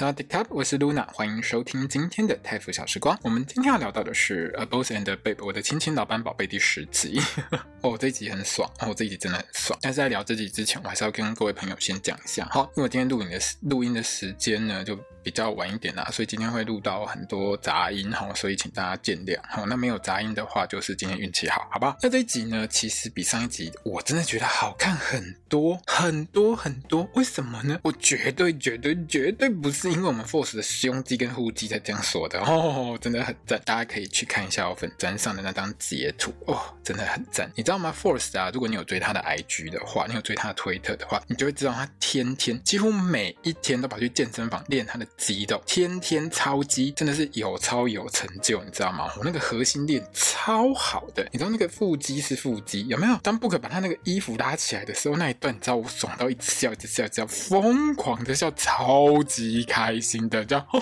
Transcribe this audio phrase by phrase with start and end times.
[0.00, 3.18] 大家好，我是 Luna，欢迎收听今天的泰腐小时光。
[3.22, 7.20] 我们今天要聊到的是《A Boss and a Babe》，我的亲亲老板宝贝第十集。
[7.82, 9.78] 哦，这一集很爽，哦，这一集真的很爽。
[9.82, 19.38] 但是在聊这集之前，我还是要跟各位朋友先讲一下，好，因为我今天录影的录音的时间呢，就比较晚一点啦，所以今天会录到很多杂音哈，所以请大家见谅。
[19.48, 21.96] 好，那没有杂音的话，就是今天运气好，好吧？
[22.02, 27.08] 那这一集呢，其实比上一集我真的觉得好看很多很多很多。
[27.14, 27.78] 为什么呢？
[27.82, 37.50] 我绝对绝对绝对不是因为我们 Force 的胸肌跟腹肌才这样说的哦，真的很赞，大家可以去看一下我粉砖上的那张截图哦，真的很赞。
[37.54, 45.06] 你知道吗？Force 啊，如果你有追他的 IG 的话，你有追他的推特的话，你就会知道他天天几乎每一天都跑去健身房练他的。
[45.16, 49.12] 肌肉天天超肌，真的是有超有成就，你知道吗？
[49.18, 53.16] 我那个核心练超好的，你知道那个腹肌是腹肌，有没有？
[53.22, 60.78] 当 Book 把他那个衣服拉起来的时候，那一段你知道我爽到一直笑，一直笑，一直笑，疯狂的笑，超级卡开心的，这样， 好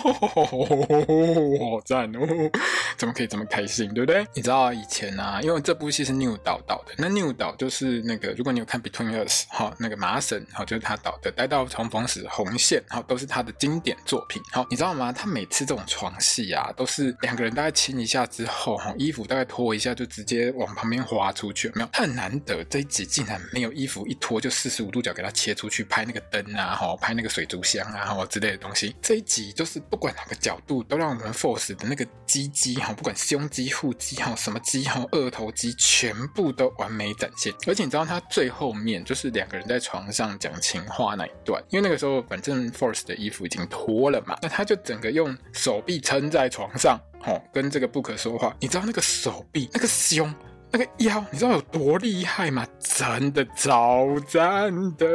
[1.85, 2.51] 赞哦！
[2.97, 4.25] 怎么可以这么开心，对不对？
[4.35, 14.19] 你知道以前啊，因为这部戏是 New 导导的，那 New 导就是那个，如果你有看 Between Us 哈，那个麻省哈，就是他导的《待到重逢时》红线哈，都是他的经典作。
[14.29, 15.11] 品好，你知道吗？
[15.13, 21.89] 他每次这种床戏啊，都是两个人大概亲一下之后，哈，衣服大概脱一下就直接往旁边滑出去，没有？
[21.93, 28.88] 他很难得这一集竟然没有衣服一脱就四十五度角给他切出去拍那个灯啊，哈，拍那个水族箱啊，哈之类的东西。
[29.01, 37.53] 这一集就是不管哪个角度都让我们 Force 的那个鸡鸡哈，不管胸肌、腹肌哈，什么肌哈，二头肌全部都完美展现。
[37.67, 44.37] 而且你知道他最后面就是两个人在床上讲情话那一段，因为那个时候反正 Force 的衣服已经脱了嘛。
[44.43, 48.57] 那他就整个用手臂撑在床上，哦，跟这个 Book 说话。
[48.61, 50.35] 你知道那个手臂、那个胸、
[50.71, 52.67] 那个腰，你知道有多厉害吗？
[52.81, 55.07] 真的超赞的。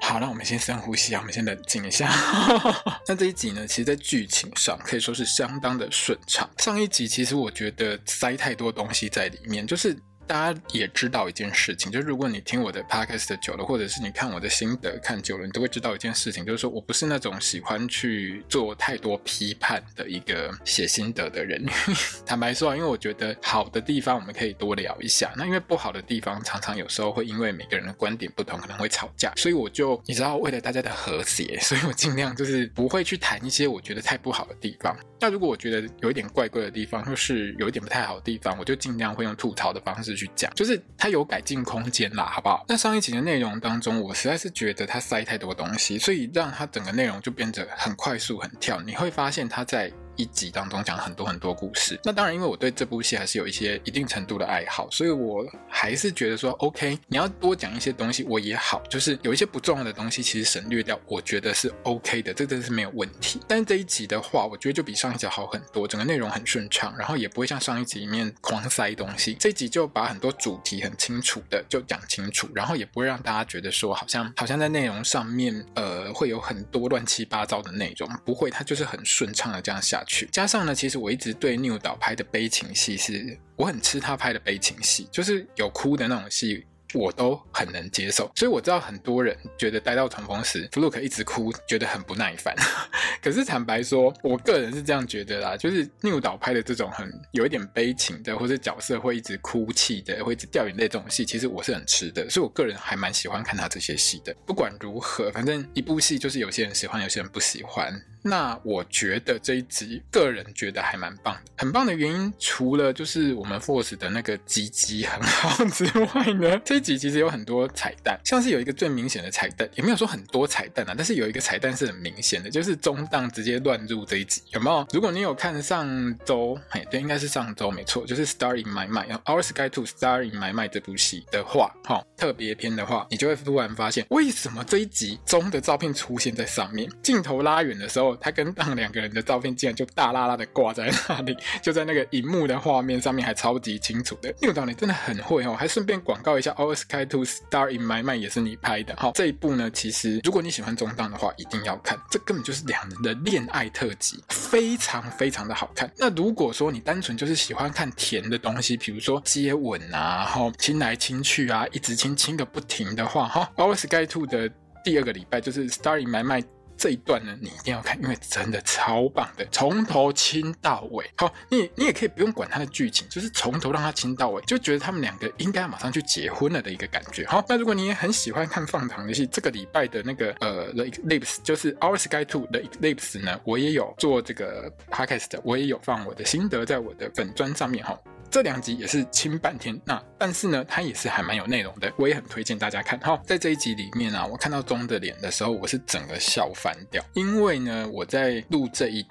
[0.00, 2.10] 好，那我们先深呼吸啊，我们先冷静一下。
[3.08, 6.48] 那这一集呢，其实，在剧情上可以说是相当的顺畅。
[6.58, 9.96] 上一集其实我觉得塞太多东西在里面，就是。
[10.26, 21.64] 大家也知道一件事情，就是如果你听我的 podcast 久了，或者是你看我的心得看久了，你都会知道一件事情，就是说我不是那种喜欢去做太多批判的一个写心得的人。
[22.24, 34.96] 坦白说啊，因为我觉得好的地方我们可以多聊一下，那因为不好的地方常常有时候会因为每个人的观点不同，可能会吵架，所以我就你知道，为了大家的和谐， 所以我尽量就是不会去谈一些我觉得太不好的地方。
[35.20, 42.64] 那如果我觉得有一点怪怪的地方，或是有一点不太好的地方，我就尽量会用吐槽的方式去讲，就是它有改进空间啦，好不好？
[42.68, 48.80] 那上一集的内容当中，我实在是觉得它塞太多东西，所以让它整个内容就变得很快速、很跳。
[48.80, 49.92] 你会发现它在。
[50.16, 63.40] 一集当中讲很多很多故事，那当然，因为我对这部戏还是有一些一定程度的爱好，所以我还是觉得说，OK，你要多讲一些东西，我也好，就是有一些不重要的东西，其实省略掉，我觉得是 OK 的，这真的是没有问题。
[63.48, 69.34] 但是这一集的话，我觉得就比上一集好很多，整个内容很顺畅，然后也不会像上一集里面狂塞东西。
[69.34, 80.02] 这一集就把很多主题很清楚的就讲清楚，然后也不会让大家觉得说好像好像在内容上面呃会有很多乱七八糟的内容，不会，它就是很顺畅的这样下。
[80.30, 86.66] 加上呢，其实我一直对 New 导拍的悲情戏是，我很吃他拍的悲情戏，就是有哭的那种戏。
[86.96, 92.54] 我都很能接受，所以我知道很多人觉得待到重逢时，Fluke 一直哭，觉得很不耐烦。
[93.20, 104.32] 可是坦白说，我个人是这样觉得啦，就是 New 导拍的这种很有一点悲情的，或者角色会一直哭泣的，会一直掉眼泪这种戏，其实我是很吃的，所以我个人还蛮喜欢看他这些戏的。
[104.46, 108.00] 不管如何，反正一部戏就是有些人喜欢，有些人不喜欢。
[108.26, 111.40] 那我觉得这一集，个人觉得还蛮棒的。
[111.58, 124.86] 很棒的原因，除了就是我们 Force 的那个鸡鸡很好之外呢，这一集其实有很多彩蛋，像是有一个最明显的彩蛋，也没有说很多彩蛋啊，但是有一个彩蛋是很明显的，就是中档直接乱入这一集，有没有？
[124.90, 125.86] 如果你有看上
[126.24, 138.13] 周，嘿，对，应该是上周没错，就是 Star in My Mind，Our Sky to Star in My Mind 这部戏的话，哈，特别篇的话，你就会突然发现，为什么这一集中的照片出现在上面，镜头拉远的时候。
[138.20, 144.34] 他跟当两个人的照片竟然就大拉拉的挂在那里， 就在那个荧幕的画面上面还超级清楚的。
[144.40, 148.94] 六导你真的很会哦，还顺便广告一下《Our Sky to Star in My Mind》也是你拍的。
[148.96, 155.90] 好，这一部呢，其实如果你喜欢中档的话，一定要看，这根本就是两人的恋爱特辑，非常非常的好看。
[155.96, 164.50] 那如果说你单纯就是喜欢看甜的东西，比如说接吻啊，然后亲来亲去啊，一直亲亲个不停的话，哈，《Our Sky to》的
[164.84, 166.42] 第二个礼拜就是《Star in My Mind》。
[166.76, 171.08] 这一段呢，你一定要看，因为真的超棒的，从头亲到尾。
[171.16, 177.26] 好，你你也可以不用管它的剧情，就是从头让它亲到尾，就觉得他们两个应该马上去结婚了的一个感觉。
[177.26, 187.98] 好，那如果你也很喜欢看放糖的戏，这个礼拜的那个呃 The Eclipse 就是 Our Sky Two The Eclipse 呢，我也有做这个 podcast，我也有放我的心得在我的粉砖上面哈。
[188.34, 192.98] 这两集也是轻半天，那但是呢，它也是还蛮有内容的，我也很推荐大家看。
[192.98, 199.06] 好，在这一集里面啊，我看到钟的脸的时候，我是整个笑翻掉，因为呢，我在录这一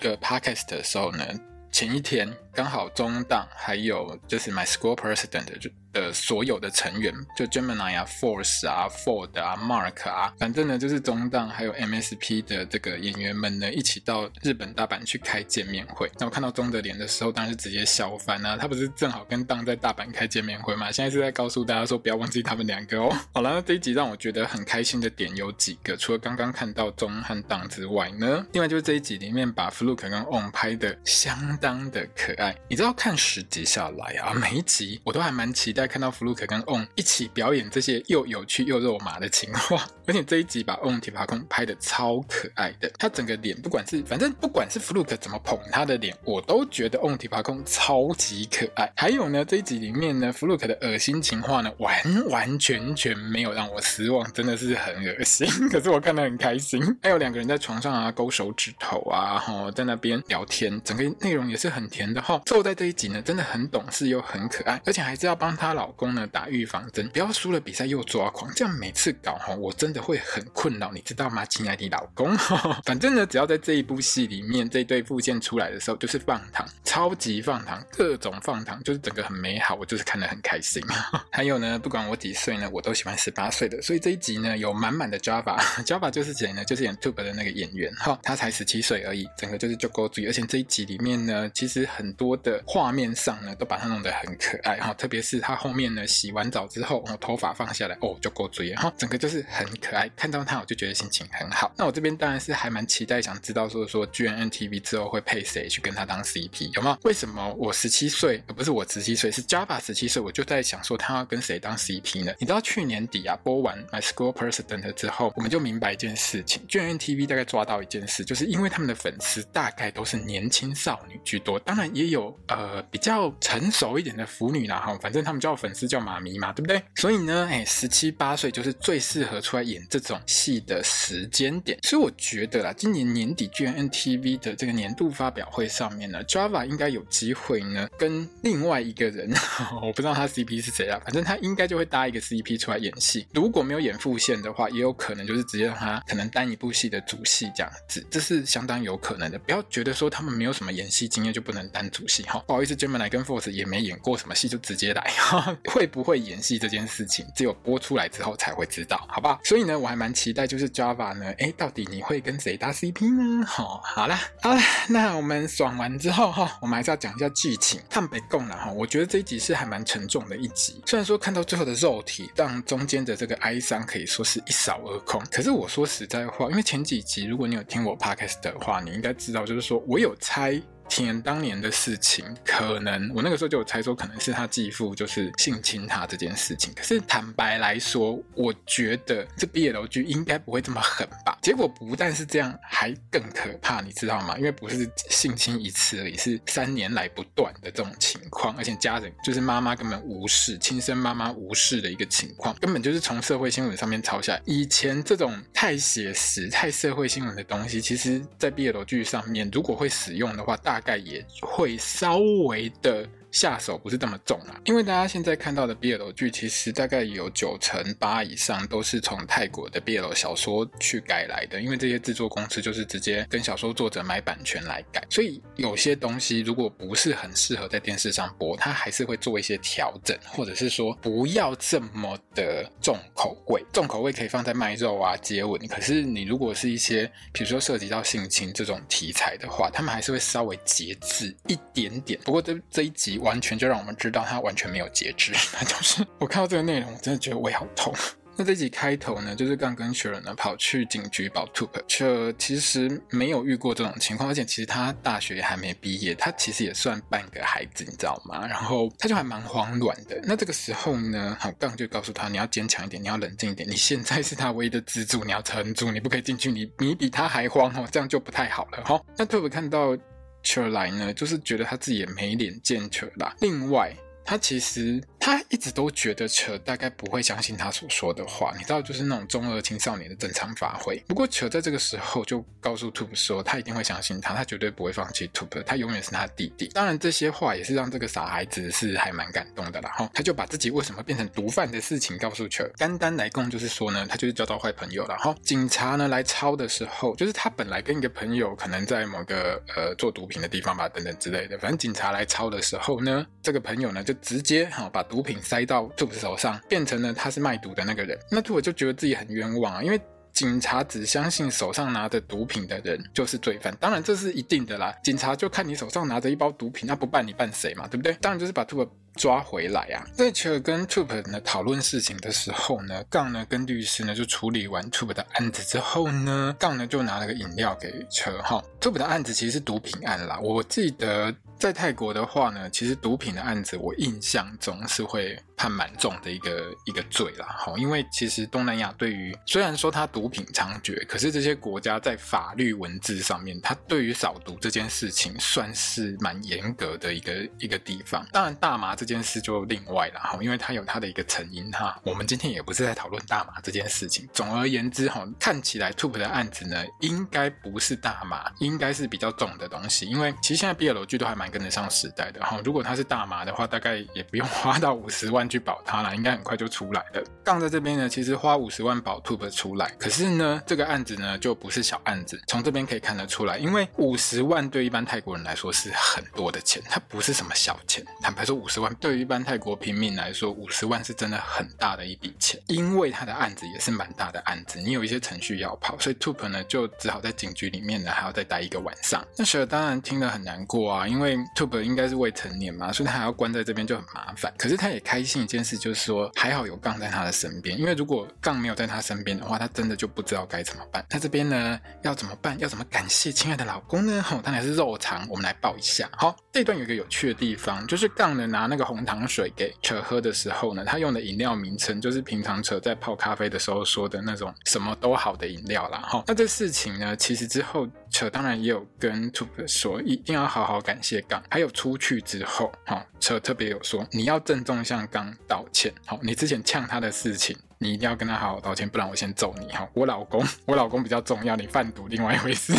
[0.00, 1.26] 个 podcast 的时候呢，
[1.72, 5.70] 前一天刚好中档还有就是 My School President 就。
[5.90, 16.10] 的所有的成员，就 Gemini 啊、Force 啊、Ford 啊、Mark 啊，反正呢就是中档还有 MSP 的这个演员们呢，一起到日本大阪去开见面会。
[16.18, 18.54] 那我看到中德脸的时候，当然是直接笑翻啊！
[18.54, 20.92] 他不是正好跟档在大阪开见面会吗？
[20.92, 23.16] 现在是在告诉大家说，不要忘记他们两个哦。
[23.32, 32.56] 好了，这一集让我觉得很开心的点有几个，除了刚刚看到中和档之外呢，另外就是这一集里面把 Fluke 跟 On 拍的相当的可爱。
[32.68, 35.86] 你知道看十集下来啊，每一集我都还蛮期待。
[35.86, 48.90] 看到 Fluke 跟 On 一起表演这些又有趣又肉麻的情话，而且这一集把 On 提拔空拍的超可爱的，他整个脸不管是反正不管是 Fluke 怎么捧他的脸，我都觉得 On 提拔空超级可爱。
[48.96, 51.94] 还有呢，这一集里面呢，Fluke 的恶心情话呢，完
[52.28, 56.80] 完全全没有让我失望，真的是很恶心，可是我看得很开心。
[57.02, 62.40] 还有两个人在床上啊勾手指头啊，哈，在那边聊天，整个内容也是很甜的哈。
[62.46, 65.48] 最后在这一集呢，真的很懂事又很可爱，而且还是要帮。
[65.58, 72.36] 她老公呢，打预防针，不要输了比赛又抓狂，这样每次搞哈，我真的会很困扰，你知道吗，亲爱的老公？
[72.86, 80.80] 反正呢，只要在这一部戏里面，这对副线出来的时候，就是放糖，超级放糖，各种放糖，就是整个很美好，我就是看得很开心。
[81.32, 86.64] 还有呢，不管我几岁呢，我都喜欢十八岁的，所以这一集呢，有满满的 Java，Java 就是谁呢？
[86.64, 95.54] 就是演 Tube 的那个演员哈，他才十七岁而已，整个就是就够注意，而且这一集里面呢，其实很多的画面上呢，都把它弄得很可爱哈，特别是他。
[95.54, 100.08] 后面呢，洗完澡之后，我头发放下来，哦，就够追哈，整个就是很可爱。
[100.16, 101.72] 看到他，我就觉得心情很好。
[101.76, 106.98] 那我这边当然是还蛮期待，想知道说说 G N N T V 之后会配谁去跟他当 CP，有没有？
[107.04, 112.32] 为什么我十七岁，而不是我十七岁，是 Java 十七岁，我就在想说他要跟谁当 CP 呢？
[112.38, 125.58] 你知道去年底啊，播完 My School President 之后，我们就明白一件事情，G N N T V 大概抓到一件事，就是因为他们的粉丝大概都是年轻少女居多，当然也有呃比较成熟一点的腐女啦哈，反正他们叫。
[125.58, 126.80] 粉丝叫妈咪嘛，对不对？
[126.94, 131.76] 所以呢，哎，十七八岁就是最适合出来演这种戏的时间点。
[131.82, 139.34] 所以我觉得啦，今年年底 GMMTV 的这个年度发表会上面呢，Java 应该有机会呢，跟另外一个人，
[139.82, 143.26] 我不知道他 CP 是谁啊，反正他应该就会搭一个 CP 出来演戏。
[143.34, 149.36] 如果没有演副线的话，也有可能就是直接让他可能单一部戏的主戏这样子，这是相当有可能的。
[149.40, 152.40] 不要觉得说他们没有什么演戏经验就不能单主戏哈。
[152.46, 155.56] 不好意思，Gemini 跟 Force 也没演过什么戏，就直接来哈。
[155.66, 159.40] 会不会演戏这件事情，只有播出来之后才会知道，好不好？
[159.42, 163.44] 所以呢，我还蛮期待，就是 Java 呢，哎，到底你会跟谁搭 CP 呢？
[163.44, 167.80] 好，好啦，好啦，那我们爽完之后哈，我们还是要讲一下剧情。
[167.90, 170.80] 看北共了哈，我觉得这一集是还蛮沉重的一集。
[170.86, 175.20] 虽然说看到最后的肉体，让中间的这个哀伤可以说是一扫而空。
[175.30, 180.60] 可是我说实在话，因为前几集如果你有听我 Podcast 的话，你应该知道，就是说我有猜。
[180.88, 186.72] 田当年的事情，可能我那个时候就有猜说，可能是他继父就是性侵他这件事情。
[186.74, 191.38] 可是坦白来说，我觉得这毕业楼剧应该不会这么狠吧？
[191.42, 194.36] 结果不但是这样，还更可怕，你知道吗？
[194.38, 204.42] 因为不是性侵一次而已，是三年来不断的这种情况，而且家人就是妈妈根本无视，亲生妈妈无视的一个情况，根本就是从社会新闻上面抄下来。
[204.46, 210.77] 以前这种太写实、太社会新闻的东西，其实在毕业楼剧上面，如果会使用的话，大。
[210.78, 214.60] 大概也会稍微的下手不是这么重啊。
[214.64, 233.64] 因为大家现在看到的 BL 剧，其实大概有九成八以上都是从泰国的 BL 小说去改来的，因为这些制作公司就是直接跟小说作者买版权来改，所以有些东西如果不是很适合在电视上播，它还是会做一些调整，或者是说不要这么的重口味。
[233.72, 242.18] 重口味可以放在卖肉啊、接吻，可是你如果是一些，比如说涉及到性侵这种题材的话，他们还是会稍微节制一点点。
[242.24, 247.92] 不过这这一集完全就让我们知道他完全没有节制， 那就是我看到这个内容，我真的觉得胃好痛。
[248.40, 258.46] 那这集开头呢，就是刚跟雪人呢跑去警局保 Tube，却其实没有遇过这种情况，而且其实他大学也还没毕业，他其实也算半个孩子，你知道吗？
[258.46, 260.20] 然后他就还蛮慌乱的。
[260.22, 268.84] 那这个时候呢，好杠就告诉他，你要坚强一点，你要冷静一点，你现在是他唯一的支柱，你要撑住，你不可以进去，你你比他还慌哦，这样就不太好了。
[268.84, 269.96] 好，那 Tube 看到
[270.42, 273.34] 雪儿来呢，就是觉得他自己也没脸见雪儿啦。
[273.40, 273.94] 另外，
[274.28, 275.02] 他其实。
[275.20, 280.96] 他一直都觉得扯大概不会相信他所说的话，你知道，就是那种中二青少年的正常发挥。
[281.06, 286.68] 不过扯在这个时候就告诉 Tube 说，他一定会相信他，他绝对不会放弃 Tube，他永远是他弟弟。
[286.68, 289.90] 当然，这些话也是让这个傻孩子是还蛮感动的啦。
[289.90, 292.64] 哈，他就把自己为什么变成毒贩的事情告诉扯。
[292.78, 295.14] 单单来供就是说呢，他就是交到坏朋友了。
[295.18, 301.58] 哈，警察呢来抄的时候，就是他本来跟一个朋友可能在某个呃做毒品的地方吧，等等之类的。
[301.58, 305.18] 反正警察来抄的时候呢，这个朋友呢就直接哈把毒。
[305.28, 308.18] 品塞到 Tube 手上，变成了他是卖毒的那个人。
[308.30, 310.00] 那 Tup 就觉得自己很冤枉啊，因为
[310.32, 313.76] 警察只相信手上拿着毒品的人就是罪犯。
[313.78, 318.14] 当然这是一定的啦，警察就看你手上拿着一包毒品，那不办你办谁嘛，对不对？
[318.22, 320.06] 当然就是把 Tube 抓回来啊。
[320.14, 328.64] 在 c h 跟 Tube 呢讨论事情的时候呢，杠呢跟律师呢就处理完 Tube 的案子之后呢，杠呢就拿了个饮料给车哈。
[328.80, 331.34] Tube 的案子其实是毒品案啦，我记得。
[331.58, 337.46] 在泰国的话呢，其实毒品的案子，我印象中是会判蛮重的一个一个罪啦。
[337.58, 348.24] 好，因为其实东南亚对于虽然说它毒品猖獗，可是这些国家在法律文字上面，它对于扫毒这件事情算是蛮严格的一个一个地方。
[348.32, 352.00] 当然，大麻这件事就另外了哈，因为它有它的一个成因哈。
[352.04, 354.28] 我们今天也不是在讨论大麻这件事情。
[354.32, 360.06] 总而言之哈，看起来 Tube 的案子呢，应该不是大麻，应该是比较重的东西。
[360.06, 361.48] 因为其实现在 BL 剧都还蛮。
[361.48, 367.22] 跟得上时代的哈，如果他是大麻的话，大概也不用花到五十万去保他了，应该很快就出来了。
[367.44, 378.04] 杠在这边呢，其实花五十万保 Tube 出来，可是呢，这个案子呢就不是小案子，从这边可以看得出来，因为五十万对一般泰国人来说是很多的钱，它不是什么小钱。
[378.20, 389.24] 坦白说，五十万对于一般泰国平民来说，五十万是真的很大的一笔钱，因为他的案子也是蛮大的案子，你有一些程序要跑，所以 Tube 呢就只好在警局里面呢还要再待一个晚上。
[389.36, 394.52] 那雪儿当然听得很难过啊，因为 Tube 应该是未成年嘛，所以他还要关在这边就很麻烦。
[394.58, 401.04] 可是他也开心一件事，就是说还好有杠在他的身边，因为如果杠没有在他身边的话，他真的就不知道该怎么办。
[401.08, 402.58] 他这边呢要怎么办？
[402.58, 404.22] 要怎么感谢亲爱的老公呢？
[404.22, 405.26] 吼，当然是肉肠。
[405.28, 406.08] 我们来报一下。
[406.12, 415.98] 好，这段有一个有趣的地方，就是杠呢拿那个红糖水给扯喝的时候呢，他用的饮料名称就是平常扯在泡咖啡的时候说的那种什么都好的饮料啦。
[415.98, 417.86] 哈，那这事情呢，其实之后。
[418.18, 421.40] 车当然也有跟 Tube 说，一定要好好感谢刚。
[421.48, 425.94] 还有出去之后，哈，扯特别有说，你要郑重向刚道歉。
[426.04, 429.68] 好，你之前呛他的事情，你一定要跟他好好道歉，不然我先揍你。
[429.68, 432.72] 哈，我老公，我老公比较重要，你贩毒另外一回事。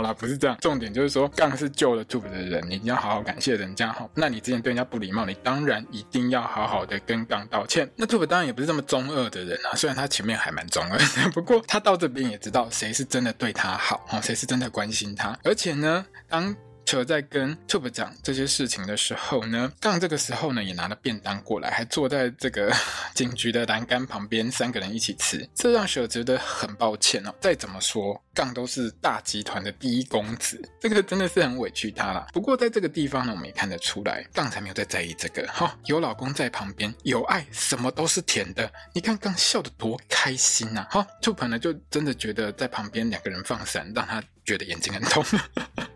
[0.00, 4.08] 好了，不是这样，重点就是说，杠是救了 Tube 的人，你一定要好好感谢人家哈。
[4.14, 7.86] 那你之前对人家不礼貌，你当然一定要好好的跟杠道歉。
[7.96, 16.56] 那 Tube 当然也不是这么中二的人啊，虽然他前面还蛮中二的，不过他到这边也知道谁是真的对他好，哈，谁是真的关心他，而且呢，当。
[16.90, 22.74] 车在跟 Tube 讲这些事情的时候呢，杠这个时候呢也拿了便当过来，还坐在这个
[23.14, 27.32] 警局的栏杆旁边，三个人一起吃，这让雪觉得很抱歉哦。
[27.40, 32.26] 再怎么说，杠都是大集团的第一公子，这个真的是很委屈他啦。
[32.32, 38.68] 不过在这个地方呢，我们也看得出来，杠才没有在在意这个哈、有老公在旁边，有爱，什么都是甜的。
[38.92, 40.88] 你看杠笑得多开心、啊！
[40.90, 45.24] 哈、，Tube 呢就真的觉得在旁边两个人放闪，让他觉得眼睛很痛。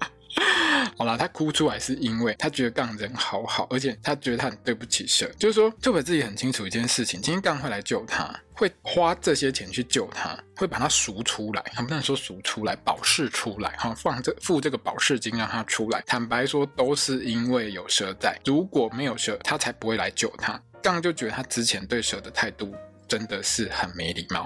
[0.96, 5.28] 好啦，他哭出来是因为他觉得杠人好好，而且他觉得他很对不起蛇。
[5.38, 16.02] 就是说，Tube 自己很清楚一件事情，今天杠会来救他，会花这些钱去救他，会把他赎出来，他不能说赎出来，保释出来，哈，放这付这个保释金让他出来。
[16.06, 20.60] 坦白说，都是因为有蛇在，如果没有蛇，他才不会来救他。
[20.82, 22.74] 杠就觉得他之前对蛇的态度。
[23.16, 24.44] 真的是很没礼貌，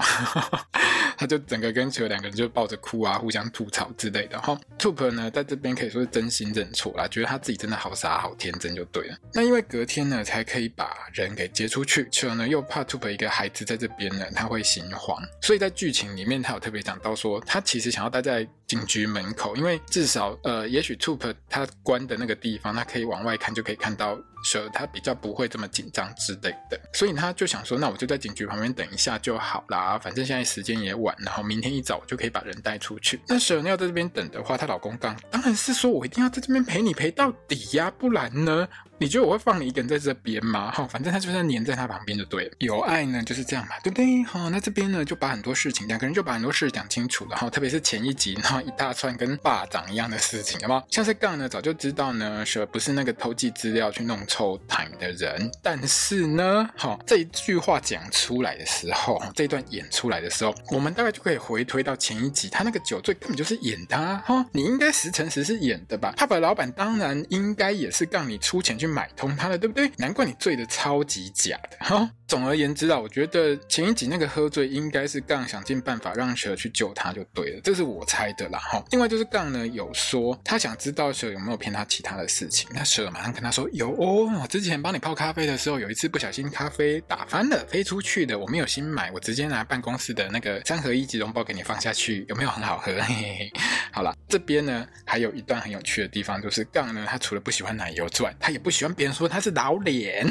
[1.17, 4.39] 他就整个跟蛇两个人就抱着哭啊，互相吐槽之类的。
[4.39, 9.17] 哈，Top 呢在这边可以说是真心认错啦，觉得他自己真的好傻好天真就对了。
[9.33, 24.19] 那因为隔天呢才可以把人给接出去，蛇呢又怕 Top 一个孩子在这边呢他会心慌，所以在剧情里面他有特别讲到说，他其实想要待在警局门口，因为至少呃，也许 Top 他关的那个地方，他可以往外看就可以看到。
[24.45, 33.21] 蛇他比较不会这么紧张之类的，所以他就想说，那我就在警局旁边等一下就好啦，反正现在时间也晚，然后明天一早我就可以把人带出去。
[33.27, 38.69] 那蛇要在这边等的话，她老公刚当然是说我一定要在这边陪你陪到底呀，不然呢？
[38.99, 40.73] 你觉得我会放你一个人在这边吗？
[40.73, 42.53] 哈，反正他就是在黏在他旁边就对了。
[42.59, 44.23] 有爱呢就是这样嘛，对不对？
[44.25, 47.49] 好，那这边呢就把很多事情，两个人就把很多事讲清楚了哈。
[47.49, 50.87] 特别是前一集，然后一大串跟霸掌一样的事情，好不好？
[50.91, 64.45] 像是杠呢早就知道呢，蛇不是那个偷寄资料去弄臭坛的人，但是呢，好这一句话讲出来的时候，这一段演出来的时候，我们大概就可以回推到前一集，他那个酒醉根本就是演的哈。
[64.51, 66.13] 你应该十成十是演的吧？
[66.17, 68.88] 他把老板当然应该也是杠你出钱去。
[68.89, 69.91] 买通他了，对不对？
[69.97, 72.11] 难怪你醉得超级假的哈。
[72.27, 78.85] 总而言之啊，我觉得前一集那个喝醉应该是杠想尽办法让蛇去救他就对了，这是我猜的啦哈。
[78.91, 92.93] 另外就是杠呢有说他想知道蛇有没有骗他其他的事情，那蛇马上跟他说有哦，我之前帮你泡咖啡的时候有一次不小心咖啡打翻了飞出去的，我没有新买，我直接拿办公室的那个三合一即溶包给你放下去，有没有很好喝？
[92.93, 93.53] 嘿嘿嘿。
[93.91, 98.95] 好了，这边呢还有一段很有趣的地方，就是杠呢他除了不喜欢奶油之外，他也不喜喜欢。
[98.95, 100.25] 别人说他是老脸，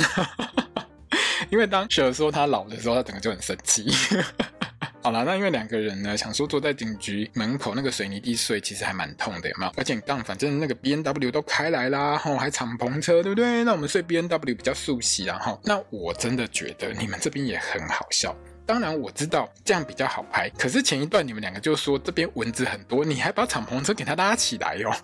[1.51, 3.86] 因为当蛇说他老的时候，他整个就很生气。
[5.04, 9.72] 好了，那因为两个人呢，想说坐在警局门口那个水泥地睡，其实还蛮痛的，有没有？
[9.77, 13.63] 而且杠，反正那个 B N W 都开来啦，吼，还敞篷车，对不对？
[13.63, 18.36] 那我们睡 B N W 比较熟悉，然后，那我真的觉得你们这边也很好笑。
[18.66, 24.96] 当然我知道这样比较好拍，可是前一段你们两个就说这边蚊子很多，你还把敞篷车给他拉起来哟、哦。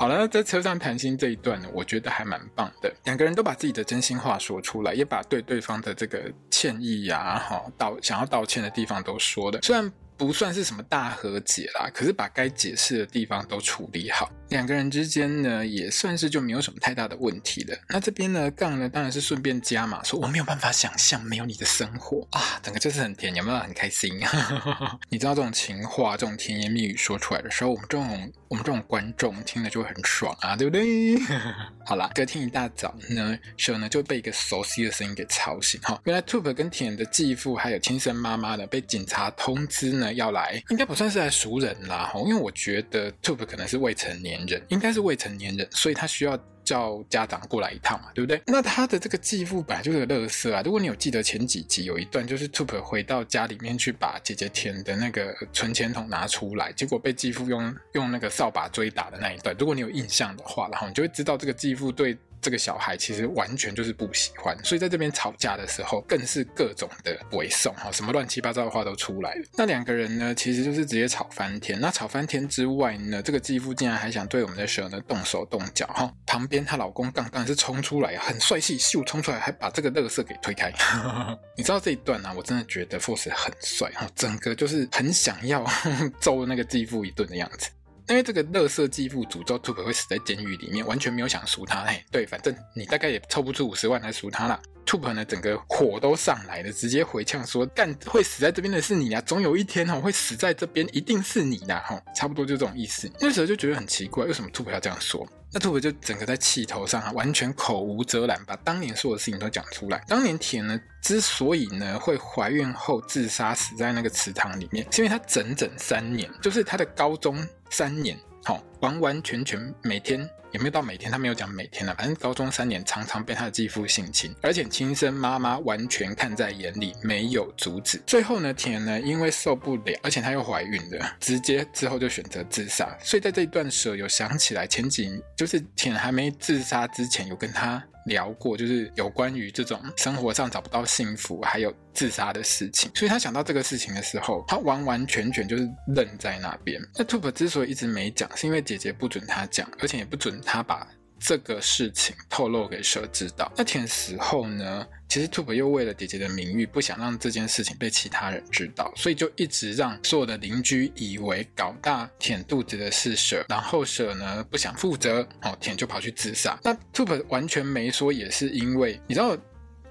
[0.00, 2.94] 好了，在车上谈心这一段呢，我觉得还蛮棒的。
[3.02, 9.58] 两个人都把自己的真心话说出来，也把对对方的这个歉意呀、啊，哈，道想要道歉的地方都说了。
[9.60, 14.30] 虽然不算是什么大和解啦，可是把该解释的地方都处理好。
[14.48, 17.76] 两个人之间呢，也算是就没有什么太大的问题了。
[17.88, 24.18] 那这边呢，杠呢当然是顺便加嘛，说我没有办法想象没有你的生活啊，整个就是很甜，有没有很开心？
[25.10, 31.18] 你知道这种情话，这种甜言蜜语说出来的时候，我们这种我们这种观众听了就会很爽啊，对不对？
[31.84, 35.80] 好啦，隔天一大早呢，蛇呢就被一个熟悉的声音给吵醒。
[35.82, 48.40] 哈，原来 Top 跟甜的继父还有亲生妈妈呢，被警察通知呢要来，应该不算是来赎人啦，哈，因为我觉得 Top 可能是未成年人应该是未成年人，所以他需要叫家长过来一趟嘛，对不对？
[48.46, 50.62] 那他的这个继父本来就是个乐色啊。
[50.64, 62.16] 如果你有记得前几集有一段，就是 Top 回到家里面去把姐姐填的那个存钱筒拿出来，结果被继父用用那个扫把追打的那一段，如果你有印象的话，然后你就会知道这个继父对。
[62.40, 69.42] 这个小孩其实完全就是不喜欢，所以在这边吵架的时候，更是各种的违送哈，什么乱七八糟的话都出来了。
[69.54, 71.78] 那两个人呢，其实就是直接吵翻天。
[71.80, 76.12] 那吵翻天之外呢，这个继父竟然还想对我们的蛇呢动手动脚哈。
[76.26, 80.72] 旁边她老公杠当然是冲出来，很帅气，秀冲出来，还把这个乐色给推开。
[81.56, 85.64] 你知道这一段呢、啊，我真的觉得 Force 很帅哈，整个就是很想要
[86.20, 87.70] 揍那个继父一顿的样子。
[88.08, 91.84] 因为这个乐色继父诅咒 Top 会死在监狱里面，完全没有想赎他。
[91.84, 94.58] 嘿，对，反正你大概也凑不出五十万来赎他了。
[94.86, 103.10] Top 呢，整个火都上来了，直接回呛说：“干会死在这边的是你啊，总有一天哈会死在这边，一定是你的哈。”差不多就这种意思。
[103.20, 105.28] 那时候就觉得很奇怪，为什么 Top 要这样说？
[105.52, 110.02] 那 Top 就整个在气头上，完全口无遮拦，把当年所有的事情都讲出来。
[110.08, 117.46] 当年甜呢，之所以呢会怀孕后自杀死在那个池塘里面，是因为他整整三年，就是他的高中。
[117.70, 121.10] 三年，好，完完全全每天也没有到每天？
[121.10, 128.00] 他没有讲每天了，反正高中三年常常被他的继父性侵，而且亲生妈妈完全看在眼里，没有阻止。
[128.06, 132.96] 最后呢，田呢因为受不了，而且她又怀孕了，直接之后就选择自杀。
[133.02, 137.84] 所以在这一段时候有想起来前几，就是田还没自杀之前有跟他。
[138.08, 146.80] 聊过，就是有关于这种生活上找不到幸福，还有自杀的事情，所以他想到这个事情的时候，他完完全全就是愣在那边。
[146.96, 150.88] 那 Tup 之所以一直没讲，是因为姐姐不准他讲，而且也不准他把
[151.20, 153.50] 这个事情透露给蛇知道。
[153.56, 154.86] 那舔死后呢？
[155.08, 166.58] 其实 Top 又为了姐姐的名誉，不想让这件事情被其他人知道，所以就一直让所有的邻居以为搞大舔肚子的是蛇，然后蛇呢不想负责，哦，舔就跑去自杀。
[166.62, 169.36] 那 Top 完全没说，也是因为你知道。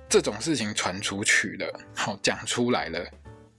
[0.10, 3.06] 这种事情传出去了，好讲出来了。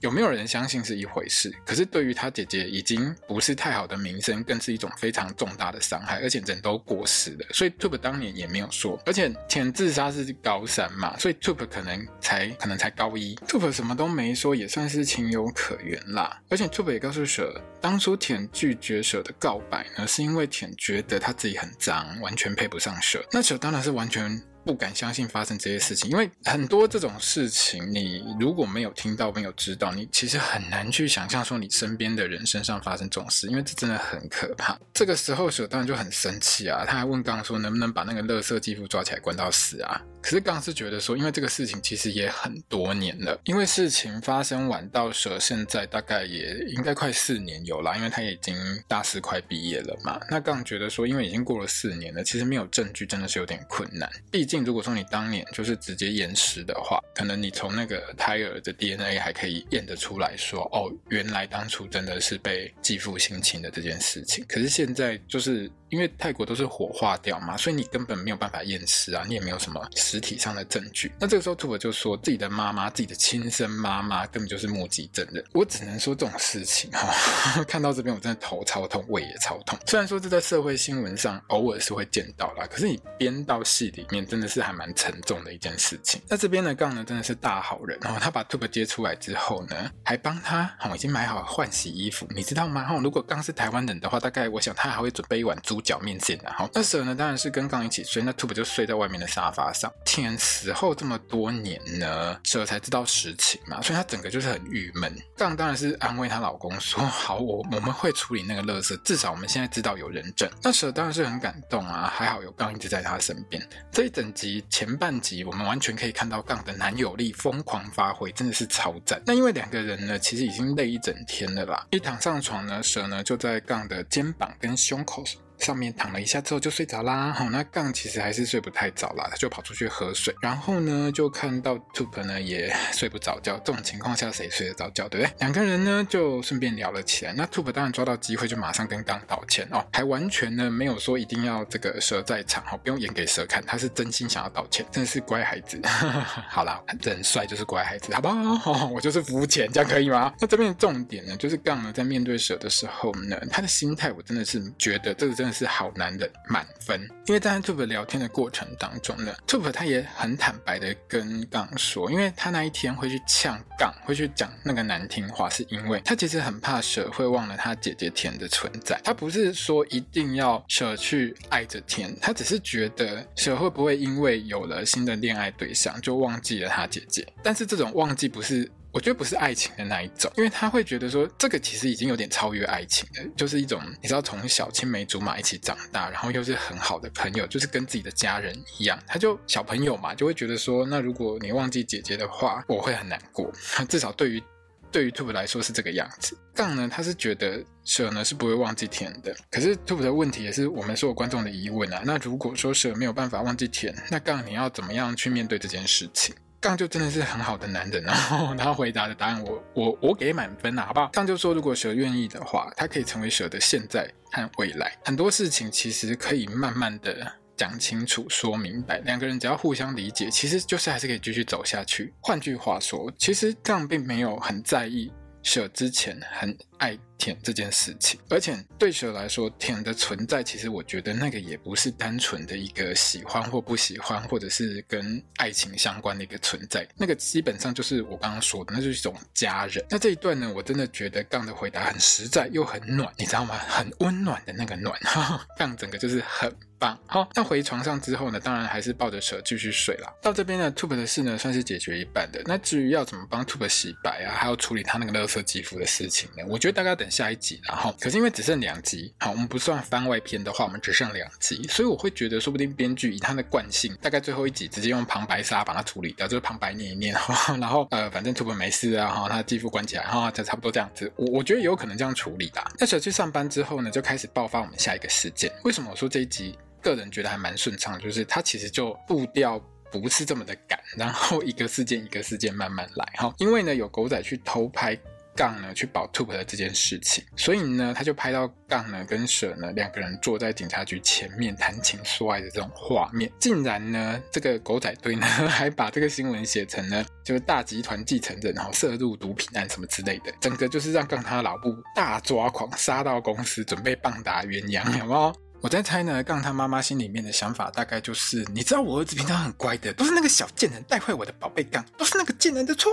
[0.01, 16.41] 有没有人相信是一回事，可是对于他姐姐已经不是太好的名声，更是一种非常重大的伤害，而且人都过世了，所以 Tube 当年也没有说，而且田自杀是高三嘛，所以 Tube 可能才可能才高一，Tube 什么都没说，也算是情有可原啦。
[16.49, 24.41] 而且 Tube 也告诉舍，当初舔拒绝舍的告白呢，是因为舔觉得他自己很脏，完全配不上舍，那舍当然是完全。
[24.65, 34.77] 不敢相信发生这些事情，因为很多这种事情，你如果没有听到、没有知道，你其实很难去想象说你身边的人身上发生这种事，因为这真的很可怕。
[34.93, 40.01] 这个时候，舍当然就很生气啊，他还问刚说能不能把那个垃圾继父抓起来关到死啊？
[40.21, 48.53] 可是刚是觉得说，因为这个事情其实也很多年了，因为事情发生晚到蛇现在大概也应该快四年有啦，因为他已经
[48.87, 50.19] 大四快毕业了嘛。
[50.29, 54.65] 那刚觉得说，因为已经过了四年了，其实没有证据真的是有点困难，毕竟。
[54.65, 64.43] 如果说你当年就是直接验尸的话，可能你从那个胎儿的 DNA 还可以验得出来说，哦，原来当初真的是被继父性侵的这件事情。
[64.49, 65.71] 可是现在就是。
[65.89, 71.11] 因为泰国都是火化掉嘛，所以你根本没有办法验尸啊，你也没有什么实体上的证据。
[71.19, 75.43] 那这个时候 tub 就说自己的妈妈，自己的亲生妈妈根本就是目击证人。
[75.53, 79.77] 我只能说这种事情哈， 看到这边我真的头超痛，胃也超痛。
[79.85, 86.21] 虽然说这在社会新闻上偶尔是会见到啦，可是你编到戏里面真的是还蛮沉重的一件事情。
[86.27, 92.87] 那这边的杠呢，真的是大好人，然后他把 tub 接出来之后呢，还帮他哦已经买好换洗衣服，你知道吗？
[92.89, 99.91] 哦，如果刚是台湾人的话，大概我想他还会准备一碗猪脚面线的，好，那蛇呢当然是跟杠一起睡，那 Tube 就睡在外面的沙发上。
[100.05, 105.15] 天，死后这么多年呢，蛇才知道实情嘛，所以他整个就是很郁闷。
[105.37, 113.61] 杠当然是安慰她老公说：“好，我我们会处理那个垃圾，至少我们现在知道有人证。”那蛇当然是很感动啊，还好有杠一直在她身边。
[113.91, 119.21] 这一整集前半集，我们完全可以看到杠的男友力疯狂发挥，真的是超赞。
[119.25, 125.23] 那因为两个人呢，其实已经累一整天了啦，一躺上床呢，蛇呢就在杠的肩膀跟胸口
[125.59, 135.33] 上面躺了一下之后就睡着啦，好，那杠其实还是睡不太早啦，他就跑出去喝水，然后呢就看到 Tube 呢也睡不着觉，这种情况下谁睡得着觉，对不对？
[135.39, 145.79] 两个人呢就顺便聊了起来，那 Tube 当然抓到机会就马上跟杠道歉哦，还完全呢没有说一定要这个蛇在场，哦，不用演给蛇看，他是真心想要道歉，真的是乖孩子。
[146.49, 148.71] 好啦，人帅就是乖孩子，好不好？
[148.71, 150.33] 哦， 我就是肤浅，这样可以吗？
[150.39, 168.99] 那 这边的重点呢，就是杠呢在面对蛇的时候呢，他的心态我真的是觉得这个真是好男人满分，因为在 Tube 聊天的过程当中呢，Tube 他也很坦白的跟杠说，因为他那一天会去呛杠，会去讲那个难听话，是因为他其实很怕舍会忘了他姐姐田的存在。
[169.03, 178.69] 他不是说一定要舍去爱着田，他只是觉得舍会不会因为有了新的恋爱对象就忘记了他姐姐，但是这种忘记不是。
[178.91, 193.51] 我觉得不是爱情的那一种，因为他会觉得说，这个其实已经有点超越爱情了，就是一种你知道从小青梅竹马一起长大，然后又是很好的朋友，就是跟自己的家人一样，他就小朋友嘛，就会觉得说，那如果你忘记姐姐的话，我会很难过。
[193.87, 194.43] 至少对于
[194.91, 196.35] 对于 t u b 来说是这个样子。
[196.55, 202.01] 杠呢，他是觉得舍呢是不会忘记田的，可是 t u b 的问题也是我们所有观众的疑问啊。
[202.03, 206.33] 那如果说舍没有办法忘记田，那杠你要怎么样去面对这件事情？
[206.61, 211.07] 杠就真的是很好的男人，然后他回答的答案我我我给满分了，好不好？
[211.13, 222.13] 杠就说，如果蛇愿意的话，他可以成为蛇的现在和未来，很多事情其实可以慢慢的讲清楚、说明白，两个人只要互相理解，其实就是还是可以继续走下去。
[222.19, 225.11] 换句话说，其实杠并没有很在意
[225.43, 226.97] 舍之前很爱。
[227.19, 239.85] 舔这件事情，而且对舍来说，舔的存在，其实我觉得那个也不是单纯的一个喜欢或不喜欢，或者是跟爱情相关的一个存在，那个基本上就是我刚刚说的，那就是一种家人。
[239.89, 243.57] 那这一段呢，我真的觉得杠的回答很实在又很暖，你知道吗？
[243.67, 244.97] 很温暖的那个暖，
[245.59, 246.97] 杠整个就是很棒。
[247.05, 250.11] 好，那回床上之后呢，当然还是抱着蛇继续睡了。
[250.21, 252.41] 到这边呢，Tube 的事呢算是解决一半的。
[252.45, 257.07] 那至于要怎么帮 Tube 洗白啊，还要处理他那个垃圾继父的事情呢，我觉得大概要等。
[257.09, 267.15] 下一集，然后可是因为只剩两集，好，我们不算番外篇的话，我们只剩两集，所以我会觉得，说不定编剧以他的惯性，大概最后一集直接用旁白杀把它处理掉，就是旁白念一念，
[267.59, 271.11] 然后呃，反正 Tube 没事啊，哈，他继父关起来，哈，就差不多这样子。
[271.15, 272.63] 我我觉得有可能这样处理的。
[272.77, 275.51] 那蛇去上班之后呢，就开始爆发我们下一个事件。
[275.63, 277.99] 为什么我说这一集个人觉得还蛮顺畅？
[277.99, 279.59] 就是他其实就步调
[279.91, 284.97] 不是这么的赶，然后一个事件一个事件慢慢来，哈，因为呢有狗仔去偷拍。
[285.35, 305.33] 杠呢去保 Tup 的这件事情，所以呢，他就拍到杠呢跟蛇呢两个人坐在警察局前面谈情说爱的这种画面，竟然呢，这个狗仔队呢还把这个新闻写成呢就是大集团继承人然后涉入毒品案什么之类的，整个就是让杠他老部大抓狂，杀到公司准备棒打鸳鸯，有没有？
[305.61, 312.89] 我在猜呢，杠他妈妈心里面的想法大概就是，你知道我儿子平常很乖的，都是那个小贱人带坏我的宝贝杠，都是那个贱人的错，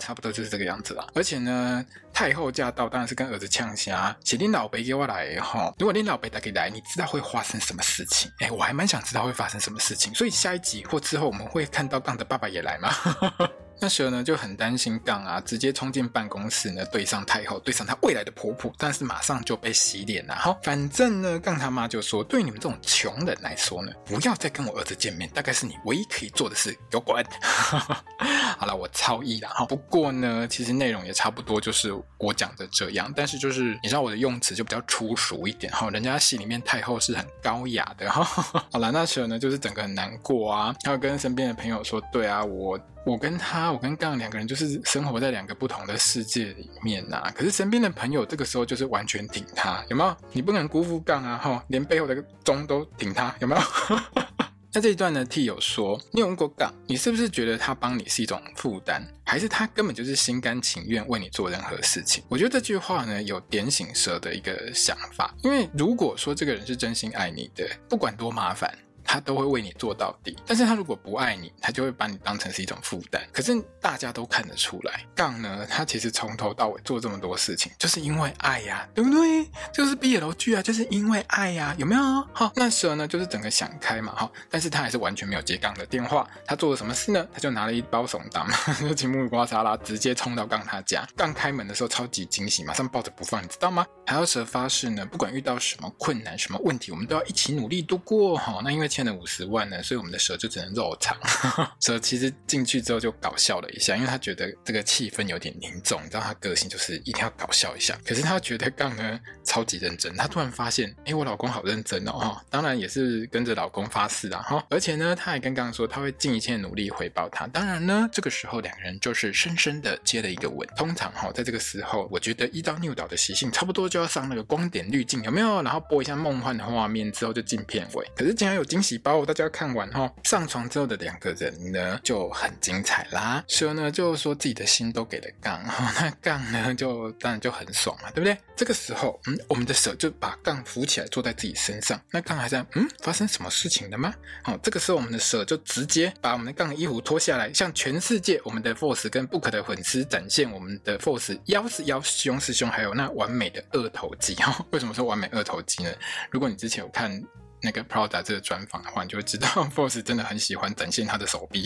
[0.00, 1.06] 差不多就是这个样子啦。
[1.14, 5.72] 而且呢，太后驾到，当然是跟儿子呛声，请你老辈给我来哈。
[5.78, 8.30] 如果你老辈打给来，你知道会发生什么事情？
[8.38, 10.14] 哎，我还蛮想知道会发生什么事情。
[10.14, 12.90] 所以下一集或之后我们会看到杠的爸爸也来吗？
[13.82, 20.36] 那时候呢，就很担心杠啊，直接冲进办公室呢，对上太后，对上她未来的婆婆，但是马上就被洗脸了。
[20.36, 27.26] 好，反正呢，杠他妈就说，对你们这种穷人来说呢，不要再跟我儿子见面，大概是你唯一可以做的事，给我滚。
[28.56, 29.66] 好了，我超意了哈。
[29.66, 35.90] 不过呢，其实内容也差不多，就是我讲的这样，但是就是你知道我的用词就比较粗俗一点哈。
[35.90, 38.22] 人家戏里面太后是很高雅的哈。
[38.70, 42.78] 好了，那时候呢，就是整个很难过啊，还有跟身边的朋友说，对啊，我。
[43.04, 47.32] 我跟他，我跟杠两个人就是生活在两个不同的世界里面呐、啊。
[47.34, 50.16] 可是身边的朋友这个时候就是完全挺他，有没有？
[50.30, 51.36] 你不能辜负杠啊！
[51.36, 53.62] 哈，连背后的钟都挺他，有没有？
[54.74, 62.22] 那这一段呢，T 有说，你有问过杠，你是不是觉得他帮你是一种负担，还是他根本就是心甘情愿为你做任何事情？
[62.28, 65.34] 我觉得这句话呢，有点醒蛇的一个想法。
[65.42, 68.72] 因为如果说这个人是真心爱你的，不管多麻烦。
[69.12, 73.22] 他都会为你做到底，但是他如果不爱你，他就会把你当成是一种负担。
[73.30, 79.46] 可是大家都看得出来，杠呢，他其实从头到尾做这么多事情，就是因为爱呀，对不对？
[79.70, 82.02] 就是 BL 剧啊，就是因为爱呀，有没有？
[82.32, 86.26] 好，那蛇呢，就是整个想开嘛，哈，但是他还是完全没有接杠的电话。
[86.46, 87.28] 他做了什么事呢？
[87.34, 88.48] 他就拿了一包怂档，
[88.80, 91.06] 就青木瓜沙拉，直接冲到杠他家。
[91.14, 93.84] 杠开门的时候超级惊喜，马上抱着不放，你知道吗？
[94.06, 98.38] 还要蛇发誓呢，不管遇到什么困难、什么问题，我们都要一起努力度过。
[98.38, 99.82] 哈，那因为前欠了五十万呢。
[99.82, 101.16] 所以我们的蛇就只能肉偿。
[101.80, 107.98] 蛇其实进去之后就搞笑了一下，因为他觉得这个气氛有点凝重，你知道他个性就是一定要搞笑一下。
[108.06, 114.64] 可是他觉得杠呢超级认真，他突然发现，哎，我老公好认真哦，当然也是跟着老公发誓啊，哈。
[114.70, 117.46] 而且呢，他还跟杠说他会尽一切努力回报他。
[117.48, 120.68] 当然呢，这个时候两个人就是深深的接了一个吻。
[120.76, 125.62] 通常哈，在这个时候，我觉得依照 New 导的习性，差不多就要上那个光点滤镜，有没有？
[125.62, 128.06] 然后播一下梦幻的画面之后就进片尾。
[128.16, 129.72] 可是竟然有惊喜包，大家看。
[129.72, 133.42] 完哈，上床之后的两个人呢就很精彩啦。
[133.48, 138.36] 蛇呢就说自己的心都给了杠，那杠呢就当然就很爽嘛，对不对？
[138.54, 141.98] 这个时候，嗯，我们的蛇就把杠扶起来坐在自己身上。
[142.10, 144.12] 那杠还在，嗯，发生什么事情了吗？
[144.42, 154.34] 好，这个时候我们的蛇就直接把我们的杠衣服脱下来，向全世界我们的 Force 跟 Book 的粉丝展现我们的 Force 腰是腰，胸是胸，还有那完美的二头肌。
[154.34, 155.90] 哈，为什么说完美二头肌呢？
[156.30, 157.22] 如果你之前有看。
[157.62, 161.64] 那个 Prada 这个专访的话，你就会知道 Force 真的很喜欢展现他的手臂。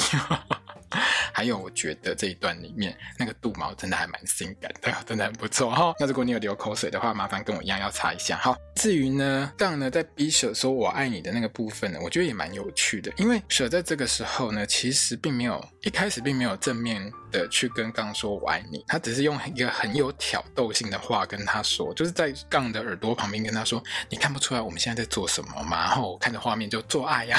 [1.33, 5.93] 还有，我觉得这一段里面那个肚毛真的还蛮性感的，真的很不错哈。
[5.99, 8.57] 那如果你有流口水的话，麻烦跟我一样要擦一下哈。
[8.77, 25.86] 至于呢，杠呢在 B 舍说我爱你的那个部分呢，我觉得也蛮有趣的，因为舍在这个时候呢，其实并没有一开始并没有正面的去跟杠说我爱你，他只是用一个很有挑逗性的话跟他说，就是在杠的耳朵旁边跟他说，你看不出来我们现在在做什么吗？
[25.87, 27.39] 然后看着画面就做爱呀。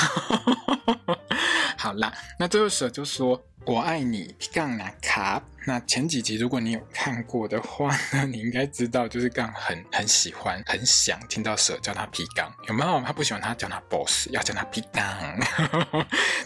[1.77, 3.41] 好啦，那最后蛇就说。
[3.65, 5.43] 我爱你，杠啊卡。
[5.65, 13.01] 那前几集如果你有看过的话呢，你应该知道，就是杠很很喜欢，很想听到蛇叫他皮杠，有没有？
[13.01, 15.05] 他不喜欢他叫他 boss，要叫他皮杠，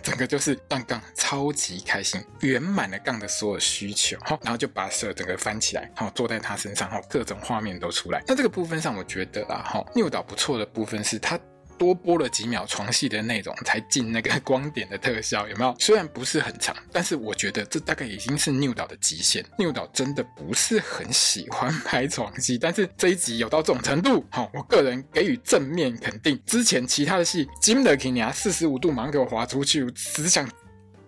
[0.02, 8.24] 整个就是让杠超级开心，圆满了杠的所有需求，然后就把蛇整个翻起来，坐在他身上，各种画面都出来。
[8.26, 11.40] 那这个部分上，我觉得啊，哈扭导不错的部分是他。
[11.82, 15.76] 多播了几秒床戏的内容，才进那个光点的特效，有没有？
[15.80, 19.44] 虽然不是很长，但是我觉得这大概已经是 New 导的极限。
[19.58, 26.40] New 导真的不是很喜欢拍床戏，但是这一集有到这种程度，好，我个人给予正面肯定。
[26.46, 30.48] 之前其他的戏，金的给你啊，四十五度马上给我划出去，我只想。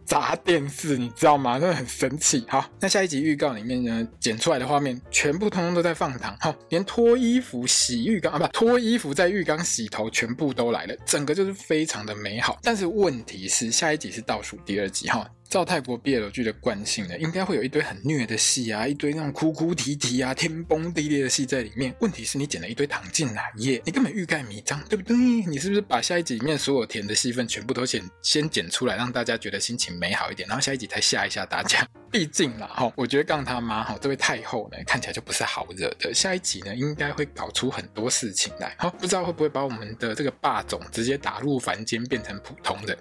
[0.05, 1.59] 砸电视，你知道吗？
[1.59, 2.45] 真的很神奇。
[2.47, 6.35] 好，那下一集预告里面呢，剪出来的画面全部通通都在放糖。
[6.39, 12.59] 哈，连脱衣服洗浴缸啊，不，脱衣服在浴缸洗头，全部都来了，整个就是非常的美好。
[12.61, 15.29] 但是问题是，下一集是倒数第二集哈。
[15.53, 21.93] 照泰国 BL 剧的惯性呢，应该会有一堆很虐的戏啊，一堆那种哭哭啼啼啊、天崩地裂的戏在里面。
[21.99, 25.15] 问题是你剪了一堆糖进来耶，你根本欲盖弥彰，对不对？
[25.15, 31.87] 你是不是把下一集里面所有甜的戏份全部都先先剪出来，让大家觉得心情美好一点，然后下一集才吓一吓大家？
[32.11, 36.11] 毕竟啦，哈，我觉得杠他妈哈，这位太后呢，看起来就不是好惹的。
[36.11, 42.97] 下一集呢，应该会搞出很多事情来，好，不知道会不会把我们的这个霸总直接打入凡间，变成普通人。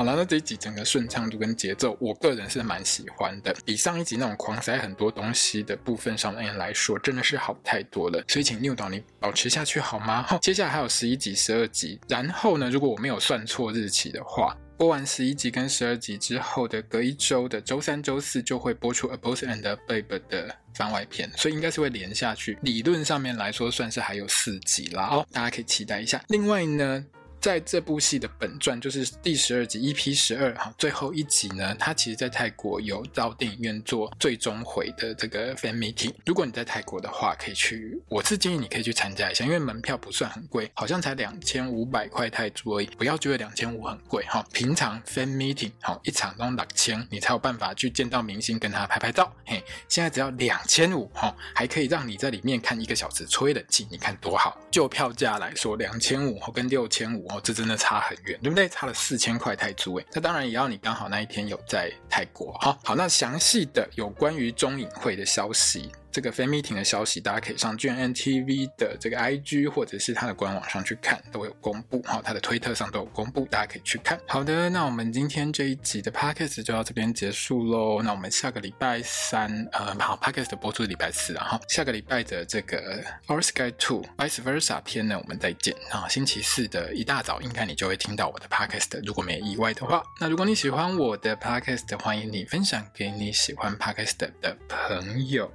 [0.00, 8.24] 好了，那这一集整个顺畅度跟节奏，我个人是蛮喜欢的，比上一集那种狂塞很多东西的部分上面来说，真的是好太多了。
[8.26, 10.22] 所以请 New 导你保持下去好吗？
[10.22, 14.56] 好，接下来还有十一集、十二集，然后呢，如果我没有算错日期的话。
[14.78, 22.58] 播完十一集跟十二集之后的隔一周的周三、周四就会播出《A Boss and a Babe》的番外篇，所以应该是会连下去。
[22.62, 25.08] 理论上面来说，算是还有四集啦。
[25.10, 26.24] 哦，大家可以期待一下。
[26.28, 27.04] 另外呢。
[27.40, 36.12] 在这部戏的本传就是第十二集 EP 十二哈，最后一集呢，它其实在泰国有到电影院做最终回的这个 fan meeting。
[36.26, 42.86] 如果你在泰国的话，可以去，我是建议你可以去参加一下，因为门票不算很贵，好像才两千五百块泰铢而已。
[42.98, 49.34] 不要觉得两千五很贵哈，平常 fan meeting 好一场都两千，你才有办法去见到明星跟他拍拍照。
[49.46, 54.60] 嘿，现在只要两千五哈，还可以让你在里面看一个小时吹冷气，你看多好！
[54.70, 57.29] 就票价来说，两千五跟六千五。
[57.30, 58.68] 哦，这真的差很远，对不对？
[58.68, 62.52] 差了四千块泰铢诶，那当然也要你刚好那一天有在泰国。
[62.54, 65.92] 哈，好，那详细的有关于中影会的消息。
[66.12, 72.00] 这个 fan meeting 的消息，大家可以上 GMMTV 的这个 IG 或者是它的官网上去看，都有公布。
[72.02, 74.18] 哈，它的推特上都有公布，大家可以去看。
[74.26, 78.02] 好的，那我们今天这一集的 Podcast 就到这边结束喽。
[78.02, 85.74] 那我们下个礼拜三，呃，好，Podcast 的播出礼拜四，然后下个礼拜的这个 Our Skyy 2 Vice Versa 篇呢，我们再见。
[85.90, 90.02] 啊，星期四的一大早，应该你就会听到我的 Podcast，如果没意外的话。
[90.20, 95.50] 那如果你喜欢我的 Podcast，欢迎你分享给你喜欢 Podcast 的朋友。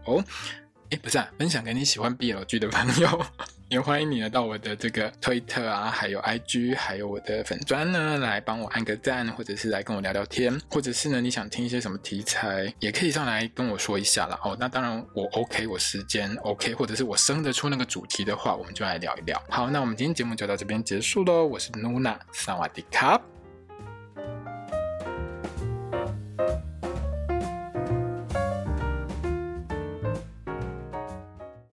[0.92, 1.28] 哎，不是啊。
[1.38, 3.26] 分享给你喜欢 BL 剧的朋友，
[3.70, 14.40] 也欢迎你来到我的这个推特啊，还有 IG，还有我的粉砖呢，来帮我按个赞，或者是来跟我聊聊天，或者是呢，你想听一些什么题材，也可以上来跟我说一下啦。
[14.44, 19.42] 哦，那当然，我 OK，我时间 OK，或者是我生得出那个主题的话，我们就来聊一聊。
[19.50, 21.46] 好，那我们今天节目就到这边结束喽。
[21.46, 23.20] 我是 Nuna 萨瓦迪卡。